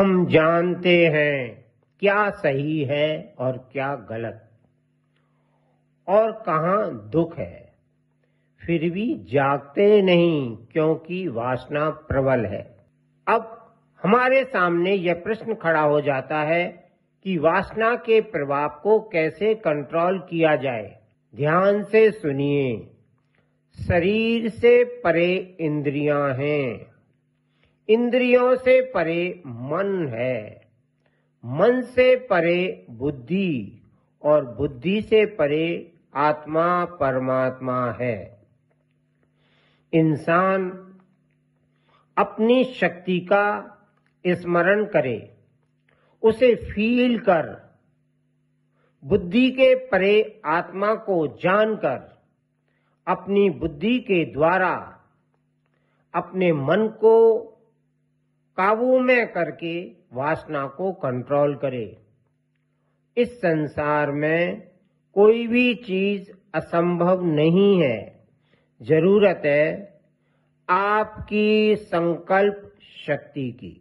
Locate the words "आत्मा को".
50.44-51.26